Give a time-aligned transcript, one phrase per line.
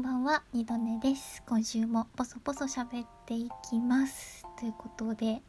[0.00, 1.42] んばんは、二度寝です。
[1.46, 4.46] 今週もポソポソ喋っていきます。
[4.58, 5.42] ということで、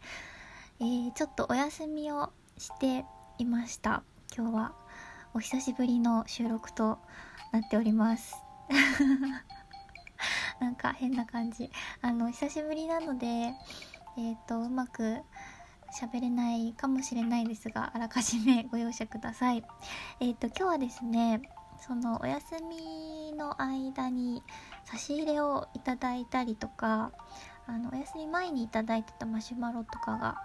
[0.82, 3.06] えー、ちょっとお休みをして
[3.38, 4.04] いました。
[4.36, 4.74] 今日は
[5.34, 7.00] お久しぶりの収録と
[7.54, 8.36] なっております。
[10.60, 11.72] なんか変な感じ。
[12.02, 15.22] あの、久しぶりなので、えっ、ー、と、うまく
[15.98, 19.64] 喋れないかもしれないですが、あらかじめご容赦ください。
[20.20, 21.42] えっ、ー、と、今日はですね、
[21.82, 24.44] そのお休みの間に
[24.86, 27.12] 差し入れをいただいたりとか
[27.68, 30.38] あのお休み前にいただいてたマシュマロとかが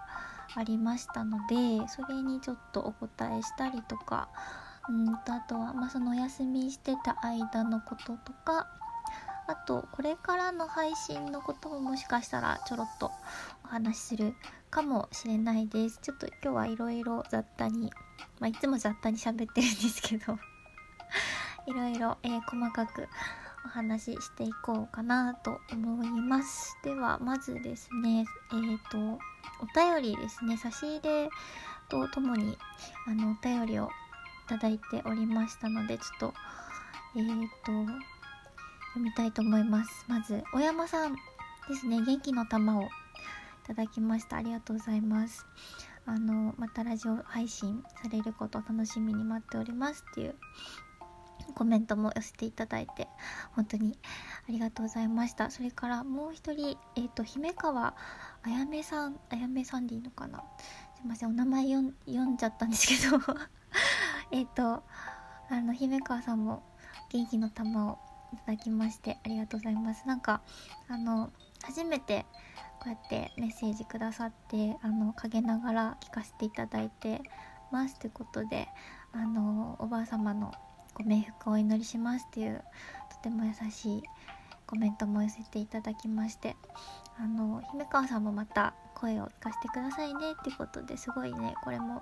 [0.55, 4.29] ありましたのでそれにちょっとお答えしたりとか
[4.89, 8.67] うんとあとは、まあ、そのお休みしてた間のこととか
[9.47, 13.11] あとこれからの配信のことももしかしたらちょろっと
[13.63, 14.33] お話しする
[14.69, 15.99] かもしれないです。
[16.01, 17.91] ちょっと今日はいろいろ雑多に、
[18.39, 20.37] まあ、いつも雑多に喋ってるんですけど。
[21.67, 23.09] いろいろ、えー、細かく
[23.65, 26.77] お話ししていこうかなと思います。
[26.81, 28.97] では、まずですね、えっ、ー、と、
[29.59, 31.29] お便りですね、差し入れ
[31.89, 32.57] とともに、
[33.05, 33.89] あの、お便りをい
[34.47, 36.33] ただいておりましたので、ちょっと、
[37.17, 37.71] えっ、ー、と、
[38.93, 40.05] 読みたいと思います。
[40.07, 42.87] まず、小山さんですね、元気の玉をい
[43.67, 44.37] ただきました。
[44.37, 45.45] ありがとうございます。
[46.05, 50.35] あの、またラジオ配信されることを楽しみに待っておりますっていう
[51.53, 53.07] コメントも寄せていただいて
[53.53, 53.97] 本当に
[54.47, 55.49] ありがとうございました。
[55.49, 57.95] それからもう一人えっ、ー、と姫川
[58.43, 60.43] あやめさんあやめさんでいいのかな？
[60.95, 63.19] すいませんお名前読んじゃったんですけど。
[64.31, 64.83] えっと
[65.49, 66.63] あの姫川さんも
[67.09, 67.99] 元気の玉を
[68.33, 70.07] いただきましてありがとうございます。
[70.07, 70.41] なんか
[70.89, 71.31] あの
[71.63, 72.25] 初めて
[72.79, 77.21] こうやってメッセージくださってあの陰ながら聞かせていただいて
[77.71, 78.67] ますということで
[79.13, 80.53] あのおばあ様の
[80.97, 82.63] ご冥福をお祈りしますっていう
[83.11, 84.03] とても優しい
[84.65, 86.55] コメントも寄せていただきまして
[87.19, 92.01] あの姫川さんもまた声を聞かせてくださいねっていうことですごいねこれも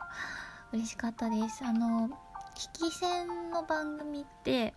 [0.71, 1.63] 嬉しかったです。
[1.63, 2.09] あの
[2.55, 4.73] 聞き戦の番組って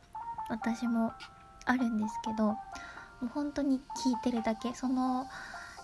[0.49, 1.13] 私も
[1.65, 2.57] あるんですけども
[3.23, 4.75] う本当に聞いてるだけ。
[4.75, 5.27] その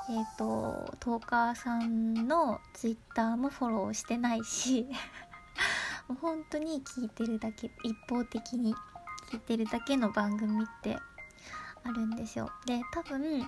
[0.08, 4.86] えっ、ー、とトーカーさんのツイッターもフォローしてないし
[6.08, 8.74] もう本当に聞いてるだけ一方的に
[9.30, 10.96] 聞いてるだけの番組って
[11.84, 12.50] あるんですよ。
[12.66, 13.40] で多分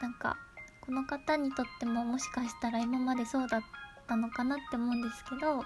[0.00, 0.36] なんか
[0.80, 3.62] この方にとってももしかしたら今までそうだっ
[4.06, 5.62] たのかなって思うんですけど、ま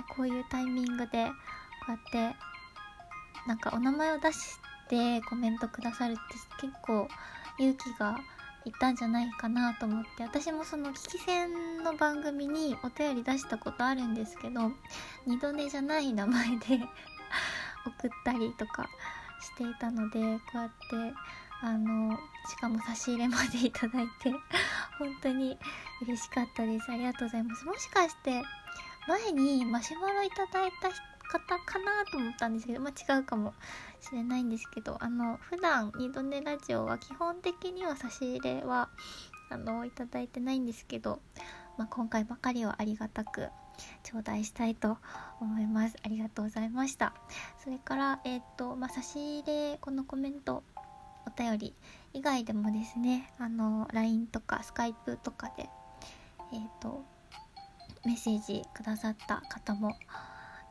[0.00, 1.26] あ、こういうタイミングで
[1.86, 2.36] こうやって
[3.46, 4.58] なんかお名前を出し
[4.88, 6.20] てコメントくださるって
[6.60, 7.08] 結構
[7.58, 8.18] 勇気が
[8.64, 14.72] いたんじゃないかなと思って私もその聞き戦の番組にお便り出したことあるんですけど
[15.26, 16.56] 二度寝じゃない名前で
[17.86, 18.88] 送ったりとか
[19.40, 21.14] していたのでこうやって
[21.60, 22.16] あの
[22.48, 24.30] しかも差し入れまでいただいて
[24.98, 25.58] 本当に
[26.02, 26.90] 嬉しかったです。
[26.90, 27.64] ありがとうございます。
[27.64, 28.42] もしかして
[29.08, 30.90] 前にマシュマロいただいた
[31.28, 33.54] 方かなと思ったんですけど、まあ、違うかも
[34.00, 38.88] しれないんですけどあの普段二度寝ラジオは基本的には差し入れは
[39.50, 41.20] あのいただいてないんですけど、
[41.76, 43.48] まあ、今回ばかりはありがたく
[44.02, 44.98] 頂戴したいと
[45.40, 45.96] 思います。
[46.04, 47.14] ありがとうございました。
[47.62, 50.64] それからえっ、ー、と、まあ、差し入れこのコメント
[51.26, 51.74] お便り
[52.12, 55.68] 以外でもですねあの LINE とか Skype とかで
[56.52, 57.04] えっ、ー、と
[58.04, 59.96] メッセージくださった方も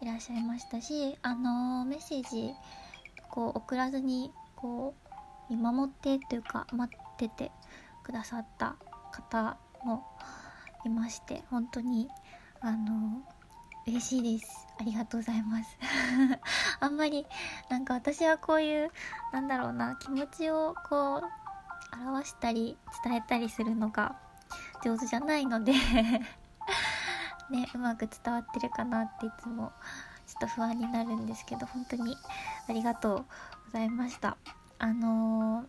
[0.02, 2.54] いらっしゃいましたしあのメッセージ
[3.30, 4.94] こう送らずにこ
[5.50, 7.52] う見守ってというか待ってて
[8.04, 8.76] くださった
[9.12, 10.04] 方も
[10.86, 12.08] いまして本当に
[12.62, 13.22] あの
[13.88, 14.68] 嬉しいです。
[14.80, 15.78] ありがとうございます。
[16.82, 17.26] あんまり
[17.70, 18.92] なんか私はこういう
[19.32, 24.18] なんだろうな気持ちをこう表したり伝えたりするのが
[24.84, 25.74] 上手じゃないので
[27.52, 29.72] ねうまく伝わってるかなっていつも
[30.26, 32.16] ちょっと不安になるんですけど本当に
[32.68, 33.26] ありがとうご
[33.72, 34.38] ざいました。
[34.80, 35.66] あの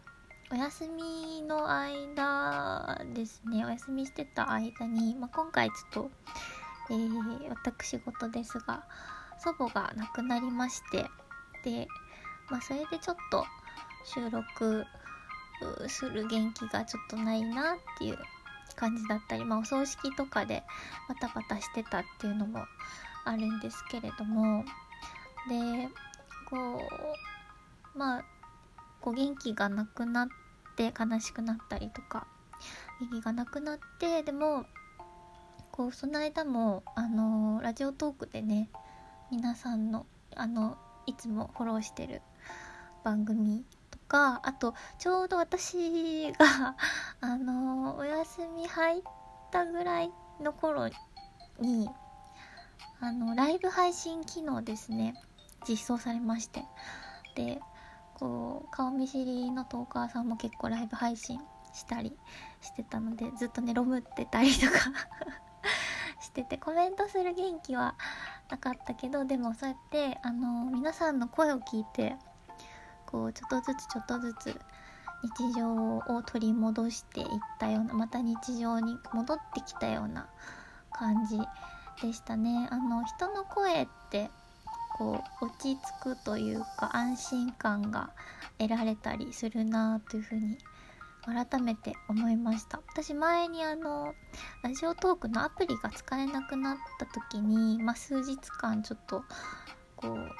[0.50, 6.10] ー、お休みの間ですねお休みしてた間に、まあ、今回ちょっと、
[6.90, 8.84] えー、私事ですが
[9.38, 11.06] 祖母が亡くなりまして
[11.64, 11.88] で、
[12.50, 13.46] まあ、それでちょっと
[14.04, 14.84] 収録
[15.88, 18.18] する元気がちょっとないなっていう
[18.78, 20.62] 感じだったり、まあ、お葬式とかで
[21.08, 22.64] バタバタしてたっていうのも
[23.24, 24.64] あるんですけれども
[25.48, 25.88] で
[26.48, 26.80] こ
[27.94, 28.24] うまあ
[29.00, 30.28] こう元気がなくなっ
[30.76, 32.28] て悲しくなったりとか
[33.00, 34.64] 元気がなくなってでも
[35.72, 38.70] こうその間もあのラジオトークでね
[39.30, 42.22] 皆さんのあのいつもフォローしてる
[43.02, 43.64] 番組
[44.08, 46.74] かあとちょうど私が
[47.20, 49.02] あのお休み入っ
[49.50, 50.88] たぐらいの頃
[51.60, 51.90] に
[53.00, 55.14] あのライブ配信機能ですね
[55.68, 56.64] 実装されまして。
[57.34, 57.60] で
[58.14, 61.40] こう顔見知りのトーカーさんも結構ライブ配信
[61.72, 62.16] したり
[62.60, 64.72] してたのでずっとねロムってたりとか
[66.20, 67.94] しててコメントする元気は
[68.50, 72.16] なかったけどでもそうやってあの皆さんの声を聞いて
[73.10, 74.60] こうちょっとずつちょっとずつ
[75.22, 77.26] 日常を取り戻していっ
[77.58, 80.28] たようなまた日常に戻ってきたような
[80.92, 81.38] 感じ
[82.02, 82.68] でしたね。
[82.70, 84.30] あの人の声って
[84.98, 88.10] こう落ち着くというか安心感が
[88.58, 90.58] 得られたりするなというふうに
[91.24, 94.14] 改めて思いました私前にあの
[94.62, 99.24] ラジオトークのアプリが使えなくなった時に、まあ、数日間ちょっと
[99.96, 100.30] こう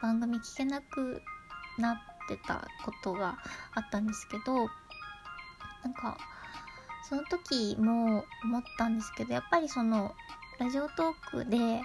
[0.00, 1.20] 番組聞けなく
[1.80, 3.38] なってたことが
[3.74, 4.54] あったんですけど
[5.82, 6.16] なんか
[7.08, 10.14] その時も思ったんですけどやっぱりその
[10.58, 11.80] ラジオトークで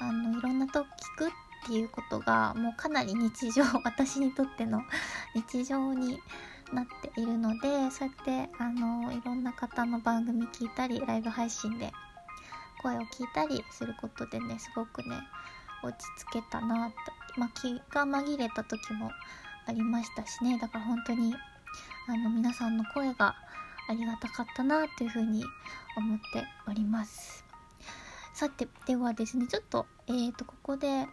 [0.00, 0.88] あのいろんなトーク
[1.24, 4.82] 聞くっていうことがもうかなり日常 私にとっての
[5.34, 6.20] 日常に
[6.72, 11.92] なっているのでそうやってあのいろんな方の番組聞いたりライブ配信で
[12.82, 15.16] 声を聞いたりすることでねすごくね
[15.82, 16.94] 落ち着けたなと、
[17.38, 19.10] まあ、気が紛れた時も
[19.66, 20.58] ありましたしね。
[20.58, 21.34] だから本当に
[22.08, 23.36] あの皆さんの声が
[23.88, 25.44] ありがたかったなというふうに
[25.96, 27.44] 思っております。
[28.34, 31.06] さてではですねちょっとえーとここで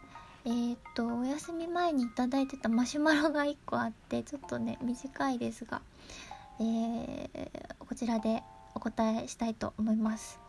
[0.45, 5.81] えー、っとお休み前に頂いてたマシュマロが1個あってちょっとね短いですが、
[6.59, 7.29] えー、
[7.79, 8.43] こちらで
[8.75, 10.44] お答えしたいと思います。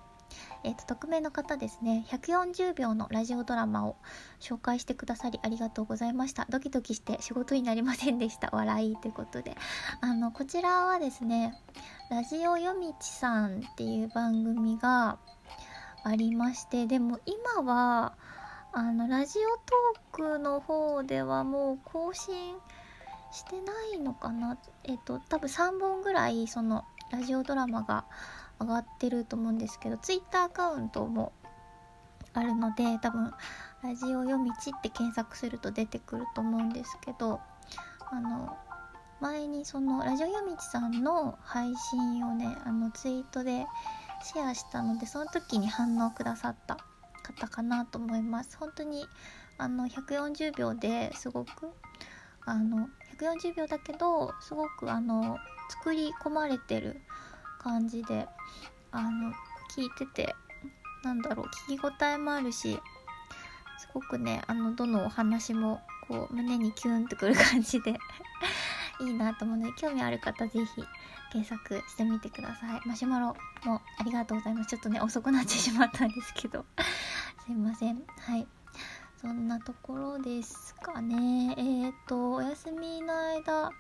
[0.64, 2.04] えーと、匿名の方ですね。
[2.08, 3.96] 140秒のラジオドラマを
[4.40, 6.46] 紹介してくださりありがとうございました。
[6.48, 8.50] ドキドキして仕事になりませんでした。
[8.52, 9.56] 笑いということで。
[10.00, 11.54] あのこちらはですね
[12.10, 15.18] ラジオ夜道さんっていう番組が
[16.04, 18.14] ありましてでも今は
[18.72, 22.56] あのラジオトークの方ではもう更新
[23.32, 24.58] してないのかな。
[24.84, 28.04] えっ、と多分3本ぐらいそのラジオドラマが
[28.60, 31.32] 上がってると思うんですけど Twitter アカウントも
[32.32, 33.32] あるので多分
[33.82, 37.40] ラジオ夜道って検索すると出てくると思うんですけど
[38.10, 38.56] あの
[39.20, 43.64] 前にそのラジオ夜道さんの配信をねあのツイートで
[44.22, 46.78] シェアしたのでその時に反応くださった
[47.22, 48.56] 方かなと思います。
[48.58, 49.06] 本当に
[49.58, 51.70] あの140秒ですごく
[52.44, 52.88] あの
[53.18, 55.38] 140秒だけどすごくあの
[55.70, 57.00] 作り込まれてる
[57.66, 58.28] 感じで
[58.92, 59.32] あの
[59.76, 60.36] 聞いてて
[61.02, 62.78] なんだろう聞き応えもあるし
[63.78, 67.98] すごくねあのどのお話もこう胸にキュンとくる感じで
[69.00, 70.84] いいなと思うので興味ある方是非
[71.32, 72.80] 検索してみてください。
[72.86, 74.68] マシュマロもありがとうございます。
[74.68, 76.64] ちょっとね遅くなってしまったんですけど。
[77.44, 77.96] すいません。
[78.20, 78.46] はい。
[79.20, 81.54] そんなところですかね。
[81.58, 83.72] えーとお休みの間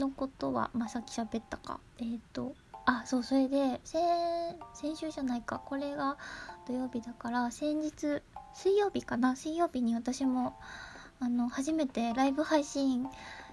[0.00, 1.78] のことはまあさっき喋ったか。
[1.98, 2.54] えーと
[2.86, 4.02] あそうそれで先
[4.74, 5.60] 先週じゃないか。
[5.64, 6.16] これが
[6.66, 8.22] 土曜日だから先日
[8.54, 9.36] 水曜日かな。
[9.36, 10.56] 水曜日に私も
[11.20, 13.06] あの初めてライブ配信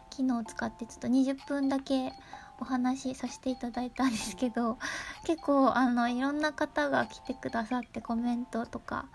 [0.09, 2.13] 機能を使ってちょっと20分だけ
[2.59, 4.79] お話しさせていただいたんですけど
[5.25, 9.05] 結構あのいろんな方が来てくださってコメントとか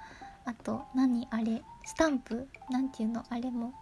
[0.44, 2.48] あと何あれスタンプ？
[2.70, 3.24] なんていうの？
[3.28, 3.72] あれも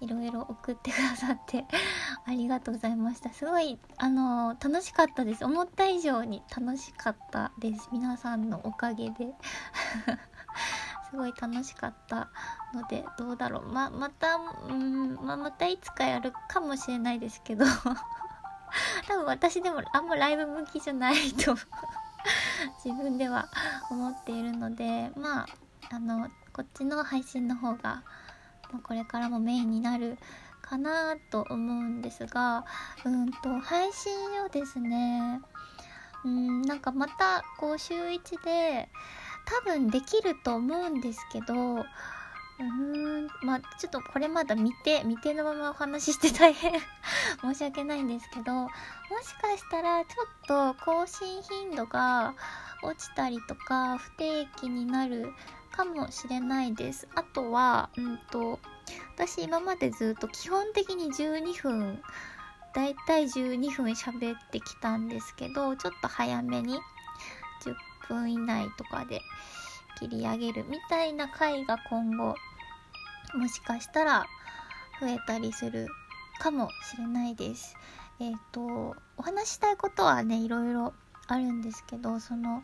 [0.00, 1.64] いろいろ送ってくださって
[2.26, 3.32] ありがとうございました。
[3.32, 5.44] すごいあの楽しかったです。
[5.44, 7.88] 思った以上に楽しかったです。
[7.92, 9.34] 皆さんのおかげで。
[11.10, 12.28] すごい楽しかった
[12.74, 13.72] のでどうだろう。
[13.72, 14.36] ままた
[14.68, 17.64] うんままたいつかやるかもしれないですけど。
[19.06, 21.56] 多分私でもあんまライブ向きじゃないと
[22.84, 23.48] 自分では
[23.90, 25.46] 思っているのでまあ
[25.90, 28.02] あのこっちの配信の方が
[28.82, 30.18] これからもメインになる
[30.60, 32.64] かなと思うんですが
[33.04, 34.12] うんと配信
[34.44, 35.40] をですね
[36.24, 38.88] うんなんかまたこう週1で
[39.44, 41.84] 多分できると思うんですけど
[42.58, 46.80] うーんまあちょっとこれまだ見て未定のままお話しして大変
[47.42, 48.70] 申し訳ないんですけども
[49.22, 52.34] しかしたらちょっと更新頻度が
[52.82, 55.32] 落ちたりとか不定期になる
[55.72, 57.06] かもしれないです。
[57.14, 58.58] あとはうんと
[59.14, 62.02] 私今までずっと基本的に12分
[62.74, 66.78] だいたい12分喋ってきたんですけどちょっと早めに
[67.62, 67.74] 10
[68.08, 69.20] 分以内とかで
[69.98, 72.34] 切り上げるみたいな回が今後
[73.34, 74.26] もしかしたら
[75.00, 75.88] 増えたりする
[76.38, 77.76] かもしれないです。
[78.20, 80.94] えっ、ー、とお話したいことはねいろいろ
[81.26, 82.62] あるんですけどその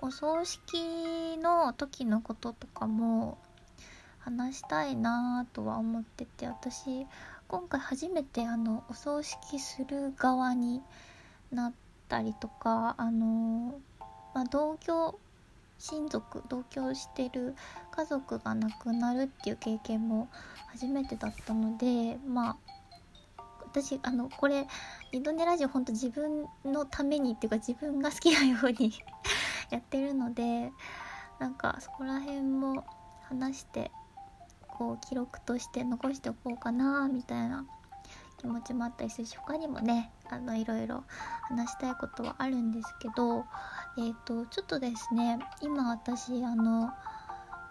[0.00, 3.38] お葬式の時のこととかも
[4.18, 7.06] 話したいなとは思ってて私
[7.48, 10.80] 今回初めてあのお葬式する側に
[11.52, 11.72] なっ
[12.08, 13.74] たりとかあの、
[14.34, 15.18] まあ、同居
[15.80, 17.54] 親族同居してる
[17.90, 20.28] 家族が亡くなるっていう経験も
[20.68, 22.56] 初めてだったのでまあ
[23.64, 24.66] 私あのこれ
[25.12, 28.92] 二度寝ラジオほんと自分のためにっていうか自分が好きなように
[29.70, 30.70] やってるので
[31.38, 32.84] なんかそこら辺も
[33.22, 33.90] 話して
[34.68, 37.64] こう記録として残しておこうかなみたいな
[38.38, 41.04] 気持ちもあったりするし他にもねあのいろいろ
[41.42, 43.46] 話したいことはあるんですけど
[43.98, 46.90] え、ー、とちょっとですね今私あの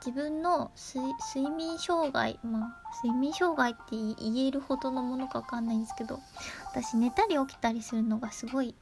[0.06, 6.20] 自分の睡眠障害まあ睡眠障害って言えるほどのものかわかんないんですけど
[6.72, 8.76] 私寝たり起きたりするのがすごい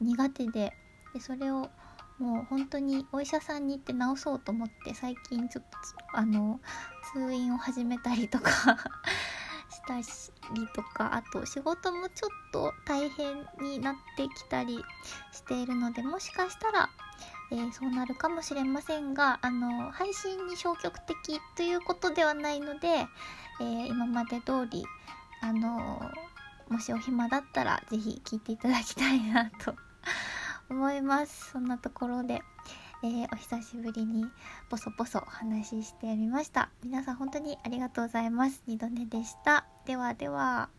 [0.00, 0.72] 苦手で
[1.14, 1.70] でそれを
[2.18, 6.60] もう本当にお医者さんに行って治そうと思って最近ちょっとあの
[7.12, 8.50] 通院を始めたりとか
[9.70, 14.78] したしりとかあと仕事もちょっと大変になってきたり
[15.32, 16.90] しているのでもしかしたら、
[17.50, 24.84] えー、そうなるかもしれませんがあの配信に消極的ということではないので、えー、今まで通り
[25.40, 26.00] あの
[26.68, 29.74] もしお暇だったら是非聞いていただきたいなと
[30.70, 31.50] 思います。
[31.52, 32.42] そんなところで、
[33.02, 34.24] えー、お久しぶりに
[34.70, 36.70] ポソポソお話ししてみました。
[36.82, 38.62] 皆さん本当にありがとうございます。
[38.66, 39.73] 二度寝でした。
[39.84, 40.70] ではでは。